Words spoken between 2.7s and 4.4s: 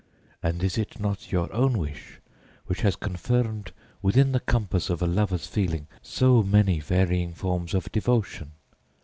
has confined within the